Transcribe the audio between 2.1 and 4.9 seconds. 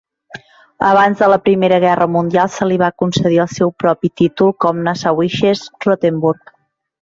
Mundial, se li va concedir el seu propi títol com